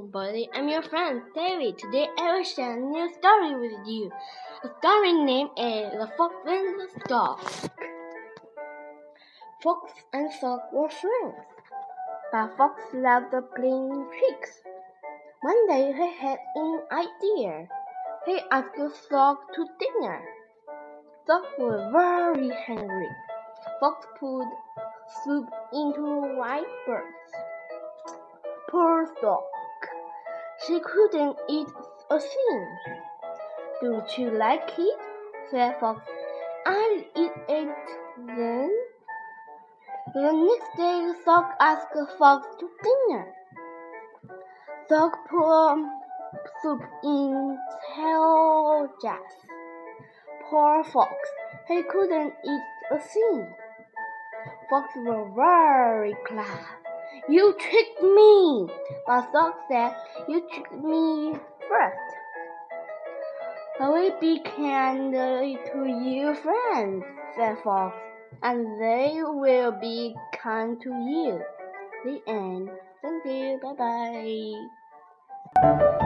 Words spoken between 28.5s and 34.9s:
Poor Stork. She couldn't eat a thing. Don't you like